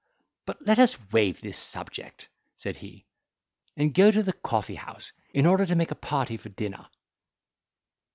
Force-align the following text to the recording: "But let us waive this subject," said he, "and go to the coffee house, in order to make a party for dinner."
"But 0.47 0.65
let 0.65 0.79
us 0.79 0.97
waive 1.11 1.41
this 1.41 1.59
subject," 1.59 2.27
said 2.55 2.77
he, 2.77 3.05
"and 3.77 3.93
go 3.93 4.09
to 4.09 4.23
the 4.23 4.33
coffee 4.33 4.73
house, 4.73 5.11
in 5.31 5.45
order 5.45 5.63
to 5.67 5.75
make 5.75 5.91
a 5.91 5.95
party 5.95 6.37
for 6.37 6.49
dinner." 6.49 6.89